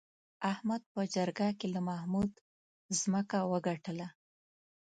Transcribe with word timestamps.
احمد 0.51 0.81
په 0.93 1.01
جرګه 1.15 1.47
کې 1.59 1.67
له 1.73 1.79
محمود 1.89 2.31
ځمکه 2.99 3.37
وګټله. 3.51 4.07